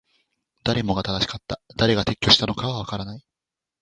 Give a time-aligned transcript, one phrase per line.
[0.63, 1.61] 誰もが正しかった。
[1.77, 3.21] 誰が撤去したのかはわからない。